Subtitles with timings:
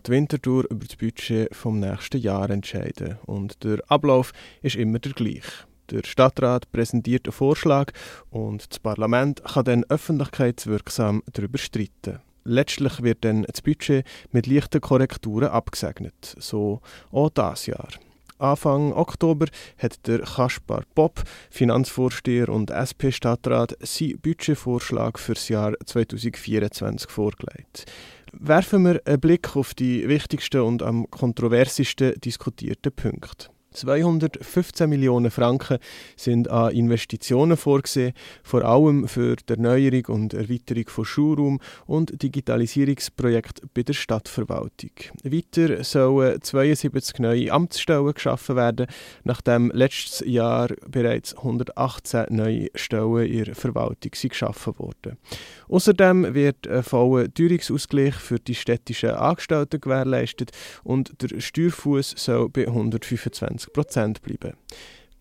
[0.00, 3.18] Stadt Winterthur über das Budget vom nächsten Jahr entscheiden.
[3.26, 4.32] Und der Ablauf
[4.62, 5.66] ist immer der gleiche.
[5.90, 7.92] Der Stadtrat präsentiert einen Vorschlag
[8.30, 12.20] und das Parlament kann dann öffentlichkeitswirksam darüber streiten.
[12.44, 16.80] Letztlich wird dann das Budget mit leichten Korrekturen abgesegnet, so
[17.12, 17.88] auch dieses Jahr.
[18.40, 19.46] Anfang Oktober
[19.76, 27.84] hat der Kaspar Bob, Finanzvorsteher und SP-Stadtrat, seinen Budgetvorschlag für das Jahr 2024 vorgelegt.
[28.32, 33.48] Werfen wir einen Blick auf die wichtigsten und am kontroversesten diskutierten Punkte.
[33.72, 35.78] 215 Millionen Franken
[36.16, 43.68] sind an Investitionen vorgesehen, vor allem für die Erneuerung und Erweiterung von Schulraum und Digitalisierungsprojekte
[43.72, 44.90] bei der Stadtverwaltung.
[45.22, 48.86] Weiter sollen 72 neue Amtsstellen geschaffen werden,
[49.22, 55.16] nachdem letztes Jahr bereits 118 neue Stellen in der Verwaltung geschaffen wurden.
[55.68, 60.50] Außerdem wird ein voller Teuerungsausgleich für die städtischen Angestellten gewährleistet
[60.82, 64.56] und der Steuerfuß soll bei 125 Prozent bleiben.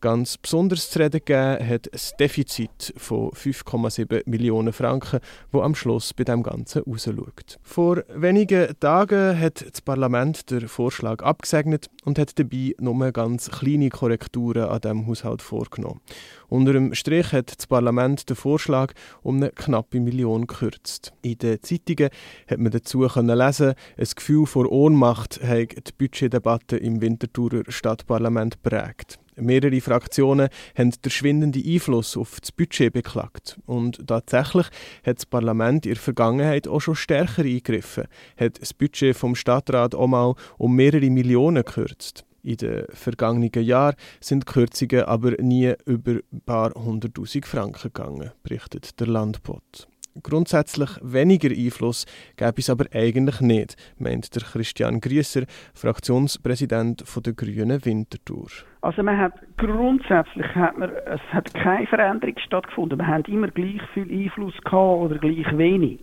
[0.02, 5.20] Ganz besonders zu reden gegeben hat ein Defizit von 5,7 Millionen Franken,
[5.52, 7.60] wo am Schluss bei dem Ganzen rausschaut.
[7.62, 13.90] Vor wenigen Tagen hat das Parlament den Vorschlag abgesegnet und hat dabei nur ganz kleine
[13.90, 16.00] Korrekturen an dem Haushalt vorgenommen.
[16.48, 21.12] Unter dem Strich hat das Parlament den Vorschlag um eine knappe Million gekürzt.
[21.24, 22.10] In den Zeitungen
[22.48, 28.64] hat man dazu können lesen, ein Gefühl vor Ohnmacht hat die Budgetdebatte im Winterthurer Stadtparlament
[28.64, 29.20] prägt.
[29.40, 33.60] Mehrere Fraktionen haben den schwindenden Einfluss auf das Budget beklagt.
[33.66, 34.68] Und tatsächlich
[35.06, 38.06] hat das Parlament in der Vergangenheit auch schon stärker eingegriffen,
[38.38, 42.26] hat das Budget vom Stadtrat auch mal um mehrere Millionen gekürzt.
[42.42, 49.00] In den vergangenen Jahren sind Kürzungen aber nie über ein paar hunderttausend Franken gegangen, berichtet
[49.00, 49.88] der Landbot.
[50.24, 52.06] Grundsätzlich weniger Einfluss
[52.36, 55.44] gäbe es aber eigentlich nicht, meint der Christian Grieser,
[55.74, 58.48] Fraktionspräsident der Grünen Winterthur.
[58.82, 62.98] Also man hat grundsätzlich hat man, es hat keine Veränderung stattgefunden.
[62.98, 66.02] Wir haben immer gleich viel Einfluss gehabt oder gleich wenig.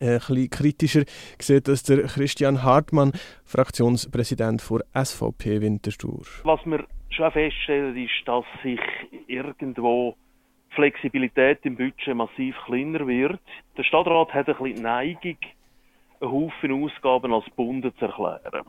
[0.00, 1.02] Ein bisschen kritischer
[1.38, 3.12] sieht das der Christian Hartmann,
[3.44, 6.22] Fraktionspräsident der SVP Winterthur.
[6.42, 8.80] Was wir schon feststellen, ist, dass sich
[9.28, 10.16] irgendwo
[10.74, 13.40] Flexibilität im Budget massiv kleiner wird.
[13.76, 15.36] Der Stadtrat hat ein bisschen Neigung,
[16.20, 18.64] einen Haufen Ausgaben als Bunden zu erklären.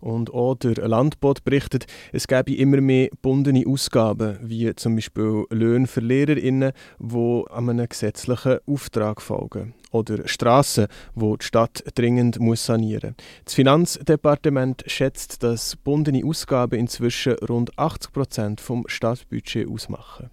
[0.00, 5.86] Und auch der Landbot berichtet, es gäbe immer mehr bundene Ausgaben, wie zum Beispiel Löhne
[5.86, 9.74] für LehrerInnen, die einem gesetzlichen Auftrag folgen.
[9.92, 13.44] Oder Strassen, wo die Stadt dringend muss sanieren muss.
[13.44, 20.30] Das Finanzdepartement schätzt, dass bundene Ausgaben inzwischen rund 80 Prozent vom Stadtbudget ausmachen.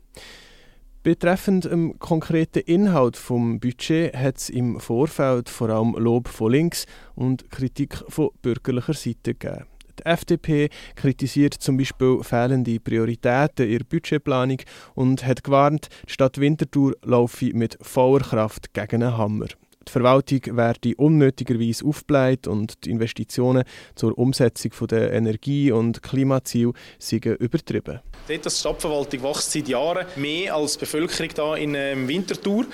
[1.07, 6.85] Betreffend dem konkreten Inhalt vom Budget hat es im Vorfeld vor allem Lob von links
[7.15, 9.63] und Kritik von bürgerlicher Seite gegeben.
[9.97, 14.57] Die FDP kritisiert zum Beispiel fehlende Prioritäten in der Budgetplanung
[14.95, 19.47] und hat gewarnt, die Stadt Winterthur laufe mit voller Kraft gegen einen Hammer.
[19.87, 23.63] Die Verwaltung werde unnötigerweise aufgebläht und die Investitionen
[23.95, 28.01] zur Umsetzung der Energie- und Klimaziele seien übertrieben.
[28.27, 32.65] Dort, die Stadtverwaltung wächst seit Jahren mehr als die Bevölkerung hier in ähm, Winterthur.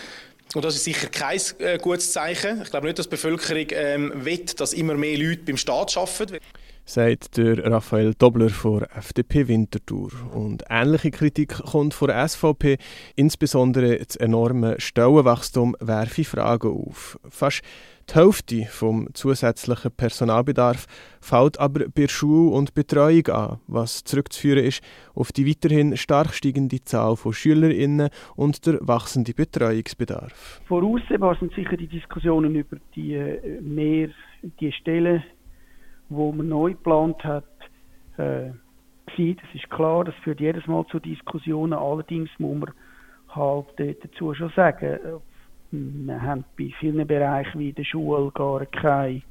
[0.55, 2.61] Und das ist sicher kein äh, gutes Zeichen.
[2.63, 6.39] Ich glaube nicht, dass die Bevölkerung ähm, will, dass immer mehr Leute beim Staat arbeiten
[6.85, 10.11] sagt der Raphael Dobler von FDP Winterthur.
[10.33, 12.77] Und ähnliche Kritik kommt von der SVP,
[13.15, 17.19] insbesondere das enorme Stellenwachstum werfe Fragen auf.
[17.29, 17.61] Fast
[18.09, 20.87] die Hälfte vom zusätzlichen Personalbedarf
[21.21, 24.83] fällt aber bei Schule und Betreuung an, was zurückzuführen ist
[25.15, 30.61] auf die weiterhin stark steigende Zahl von SchülerInnen und der wachsende Betreuungsbedarf.
[30.65, 34.09] Voraussehbar sind sicher die Diskussionen über die äh, mehr
[34.59, 35.23] die Stellen
[36.09, 37.45] wo man neu geplant hat,
[38.17, 38.51] äh,
[39.05, 39.39] gewesen.
[39.41, 41.73] Das ist klar, das führt jedes Mal zu Diskussionen.
[41.73, 42.71] Allerdings muss man
[43.29, 45.19] halt dazu schon sagen, äh,
[45.71, 49.23] wir haben bei vielen Bereichen wie der Schule gar keine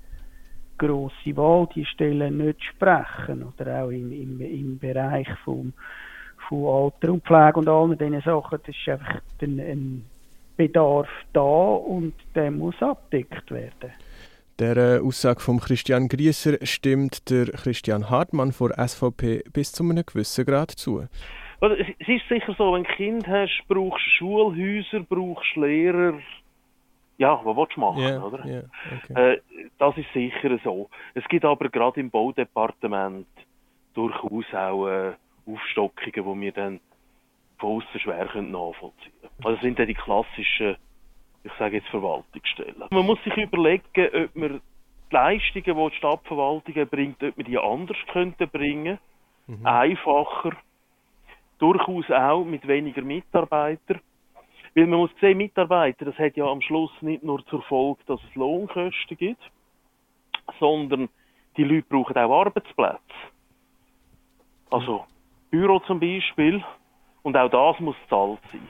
[0.76, 3.44] grosse Wahl, die Stellen nicht sprechen.
[3.44, 5.72] Oder auch im, im, im Bereich vom,
[6.48, 8.58] von Alter und Pflege und allen diesen Sachen.
[8.66, 10.04] Das ist einfach ein, ein
[10.56, 13.92] Bedarf da und der muss abdeckt werden.
[14.62, 20.06] Der äh, Aussage von Christian Grieser stimmt der Christian Hartmann von SVP bis zu einem
[20.06, 21.00] gewissen Grad zu.
[21.60, 26.14] Es ist sicher so, wenn du ein Kind hast, brauchst du Schulhäuser, brauchst Lehrer.
[27.18, 28.46] Ja, was willst du machen, yeah, oder?
[28.46, 28.62] Yeah,
[29.02, 29.32] okay.
[29.32, 29.40] äh,
[29.78, 30.88] das ist sicher so.
[31.14, 33.26] Es gibt aber gerade im Baudepartement
[33.94, 35.12] durchaus auch äh,
[35.44, 36.80] Aufstockungen, die wir dann
[37.58, 39.32] von außen schwer nachvollziehen können.
[39.42, 40.76] Also das sind dann die klassischen
[41.44, 42.84] ich sage jetzt Verwaltungsstellen.
[42.90, 44.60] Man muss sich überlegen, ob man
[45.10, 48.98] die Leistungen, die die Stadtverwaltung erbringt, ob man die anders könnte bringen,
[49.46, 49.66] mhm.
[49.66, 50.52] einfacher,
[51.58, 54.00] durchaus auch mit weniger Mitarbeitern.
[54.74, 58.20] Weil man muss sehen, Mitarbeiter, das hat ja am Schluss nicht nur zur Folge, dass
[58.22, 59.42] es Lohnkosten gibt,
[60.58, 61.08] sondern
[61.56, 63.00] die Leute brauchen auch Arbeitsplätze.
[64.70, 65.04] Also
[65.50, 66.64] Büro zum Beispiel.
[67.22, 68.68] Und auch das muss zahlt sein.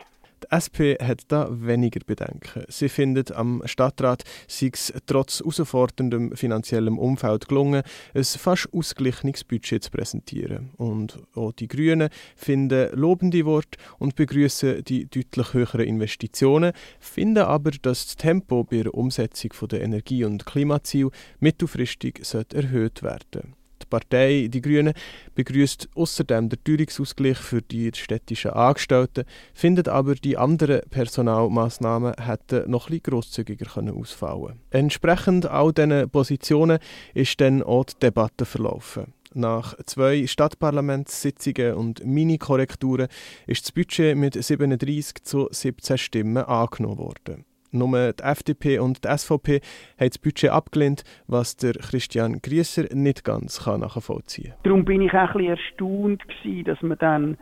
[0.53, 2.65] SP hat da weniger Bedenken.
[2.69, 7.83] Sie findet, am Stadtrat sei es trotz herausforderndem finanziellem Umfeld gelungen,
[8.15, 10.71] ein fast ausgeglichenes Budget zu präsentieren.
[10.77, 17.71] Und auch die Grünen finden lobende Worte und begrüßen die deutlich höheren Investitionen, finden aber,
[17.71, 21.11] dass das Tempo bei der Umsetzung der Energie- und Klimaziele
[21.41, 22.23] mittelfristig
[22.53, 23.62] erhöht werden sollte.
[23.89, 24.95] Partei, die Grünen,
[25.35, 29.25] begrüßt außerdem den Teuerungsausgleich für die städtischen Angestellten,
[29.55, 34.61] findet aber, die anderen Personalmaßnahmen hätten noch etwas grosszügiger ausfallen können.
[34.71, 36.79] Entsprechend all diesen Positionen
[37.15, 39.15] ist dann auch die Debatte verlaufen.
[39.35, 43.09] Nach zwei Stadtparlamentssitzungen und Mini-Korrekturen
[43.47, 47.45] ist das Budget mit 37 zu 17 Stimmen angenommen worden.
[47.73, 49.61] Nur die FDP und die SVP
[49.99, 54.59] haben das Budget abgelehnt, was der Christian Grieser nicht ganz kann nachvollziehen kann.
[54.65, 57.39] Darum bin ich auch ein bisschen erstaunt, gewesen, dass man dann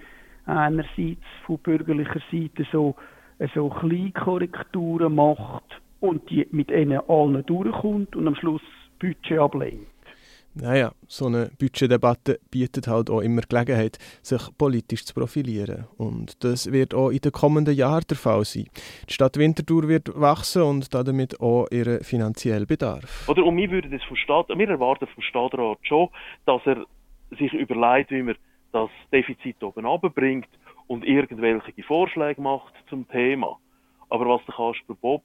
[0.46, 2.94] einerseits von bürgerlicher Seite so,
[3.54, 5.64] so Kleinkorrekturen macht
[6.00, 9.86] und die mit ihnen allen durchkommt und am Schluss das Budget ablehnt.
[10.54, 15.86] Naja, so eine Budgetdebatte bietet halt auch immer Gelegenheit, sich politisch zu profilieren.
[15.96, 18.66] Und das wird auch in den kommenden Jahren der Fall sein.
[19.08, 23.28] Die Stadt Winterthur wird wachsen und damit auch ihren finanziellen Bedarf.
[23.28, 26.08] Oder, und wir, würden das vom Staat, wir erwarten vom Stadtrat schon,
[26.46, 26.84] dass er
[27.38, 28.34] sich überlegt, wie man
[28.72, 30.48] das Defizit oben runterbringt
[30.88, 33.56] und irgendwelche Vorschläge macht zum Thema.
[34.08, 35.22] Aber was der Kasper Bob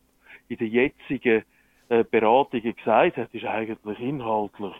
[0.49, 1.43] in den jetzigen
[1.89, 4.75] äh, Beratungen gesagt hat, ist eigentlich inhaltlich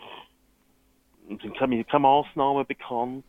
[1.28, 3.24] sind keine, keine Massnahmen bekannt.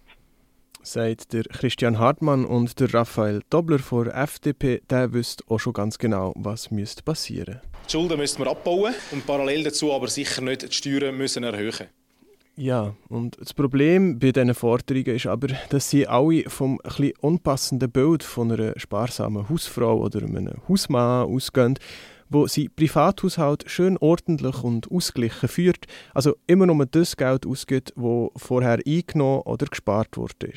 [0.83, 5.97] Sagt der Christian Hartmann und der Raphael Dobler von FDP, der wüsste auch schon ganz
[5.97, 7.61] genau, was müsste passieren.
[7.87, 11.87] Die Schulden müssten wir abbauen und parallel dazu aber sicher nicht die Steuern müssen erhöhen.
[12.59, 17.91] Ja, und das Problem bei diesen Forderungen ist aber, dass sie alle vom ein unpassenden
[17.91, 21.77] Bild von einer sparsamen Hausfrau oder einem Hausmann ausgehen,
[22.29, 28.31] wo sie Privathaushalt schön ordentlich und ausgeglichen führt, also immer nur das Geld ausgibt, wo
[28.35, 30.53] vorher eingenommen oder gespart wurde.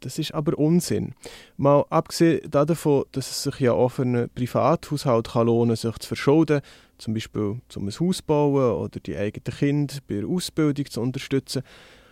[0.00, 1.14] Das ist aber Unsinn.
[1.56, 6.60] Mal abgesehen davon, dass es sich ja auch einen Privathaushalt kann lohnen sich zu verschulden,
[6.98, 11.62] zum Beispiel zum ein Haus bauen oder die eigenen Kinder bei der Ausbildung zu unterstützen,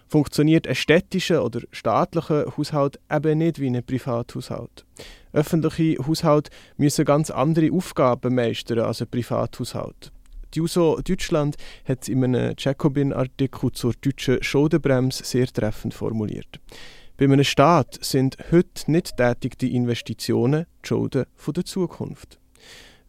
[0.08, 4.86] funktioniert ein städtischer oder staatlicher Haushalt eben nicht wie ein Privathaushalt.
[5.32, 10.12] Öffentliche Haushalte müssen ganz andere Aufgaben meistern als ein Privathaushalt.
[10.54, 11.56] Die USO Deutschland
[11.86, 16.60] hat in einem Jacobin-Artikel zur deutschen Schuldenbremse sehr treffend formuliert.
[17.16, 22.41] Bei einem Staat sind heute nicht tätige Investitionen die Schulden der Zukunft.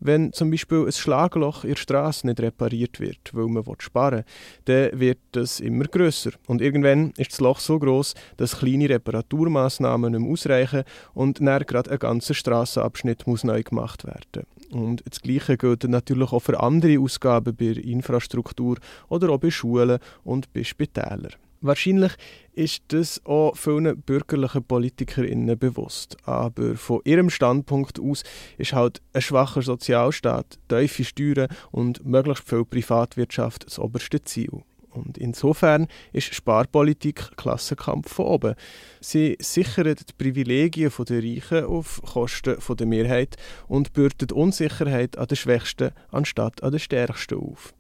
[0.05, 4.25] Wenn zum Beispiel ein Schlagloch in der Straße nicht repariert wird, weil man sparen
[4.65, 6.31] will, dann wird das immer grösser.
[6.45, 10.83] Und irgendwann ist das Loch so groß, dass kleine Reparaturmaßnahmen nicht mehr ausreichen
[11.13, 14.45] und dann gerade ein ganzer Straßenabschnitt muss neu gemacht werden.
[14.71, 19.99] Und das Gleiche gilt natürlich auch für andere Ausgaben bei Infrastruktur oder auch bei Schulen
[20.25, 21.31] und bei Spitälern.
[21.63, 22.11] Wahrscheinlich
[22.51, 26.17] ist das auch vielen bürgerlichen PolitikerInnen bewusst.
[26.25, 28.23] Aber von ihrem Standpunkt aus
[28.57, 34.63] ist halt ein schwacher Sozialstaat, tiefe Steuern und möglichst viel Privatwirtschaft das oberste Ziel.
[34.89, 38.55] Und insofern ist Sparpolitik Klassenkampf von oben.
[38.99, 45.37] Sie sichert die Privilegien der Reichen auf Kosten der Mehrheit und bürdet Unsicherheit an den
[45.37, 47.73] Schwächsten anstatt an den Stärksten auf.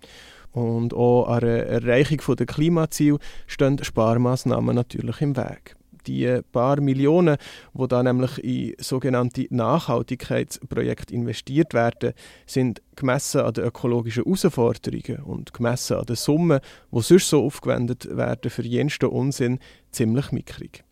[0.53, 3.17] Und auch an der Erreichung der Klimaziele
[3.47, 5.75] stehen Sparmaßnahmen natürlich im Weg.
[6.05, 7.37] Die paar Millionen,
[7.73, 12.13] die da nämlich in sogenannte Nachhaltigkeitsprojekte investiert werden,
[12.45, 16.59] sind gemessen an den ökologischen Herausforderungen und gemessen an den Summen,
[16.91, 19.59] die sonst so aufgewendet werden für jensten Unsinn,
[19.91, 20.83] ziemlich mickrig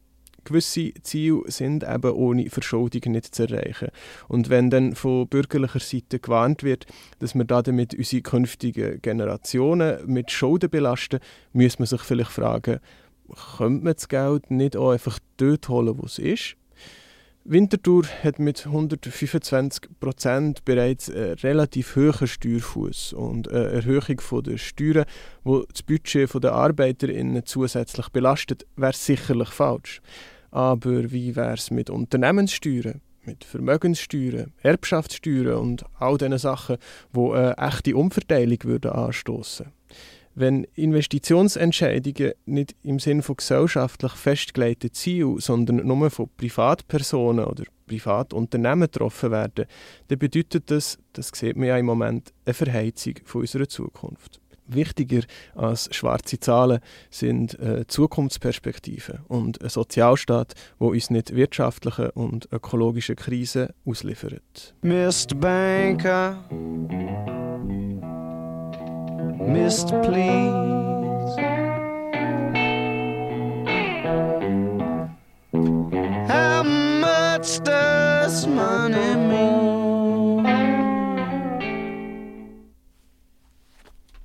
[0.43, 3.89] gewisse Ziele sind eben ohne Verschuldung nicht zu erreichen.
[4.27, 6.85] Und wenn dann von bürgerlicher Seite gewarnt wird,
[7.19, 11.19] dass wir damit unsere künftigen Generationen mit Schulden belasten,
[11.53, 12.79] muss man sich vielleicht fragen,
[13.57, 16.55] könnte man das Geld nicht auch einfach dort holen, wo es ist?
[17.43, 25.05] Winterthur hat mit 125 Prozent bereits einen relativ hohen Steuerfuß und eine Erhöhung der Steuern,
[25.43, 30.01] die das Budget der ArbeiterInnen zusätzlich belastet, wäre sicherlich falsch.
[30.51, 36.77] Aber wie wäre es mit Unternehmenssteuern, mit Vermögenssteuern, Erbschaftssteuern und all diesen Sachen,
[37.15, 39.67] die eine echte Umverteilung würden anstoßen?
[40.33, 48.89] Wenn Investitionsentscheidungen nicht im Sinne von gesellschaftlich festgelegten Zielen, sondern nur von Privatpersonen oder Privatunternehmen
[48.89, 49.65] getroffen werden,
[50.07, 54.39] dann bedeutet das, das sieht man ja im Moment, eine Verheizung von unserer Zukunft
[54.73, 55.21] wichtiger
[55.55, 63.15] als schwarze Zahlen sind äh, Zukunftsperspektiven und ein Sozialstaat, wo uns nicht wirtschaftliche und ökologische
[63.15, 64.73] Krisen ausliefert.
[64.81, 65.35] Mr.
[65.35, 66.37] Banker,
[69.39, 70.01] Mr.
[70.01, 70.81] Please.
[76.27, 79.60] How much does money mean?